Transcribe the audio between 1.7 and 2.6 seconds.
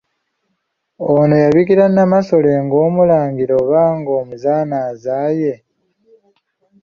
Nnamasole